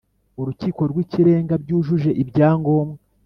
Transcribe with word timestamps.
Urukiko 0.39 0.81
rw 0.91 0.97
Ikirenga 1.03 1.53
byujuje 1.63 2.09
ibyangombwa 2.21 2.97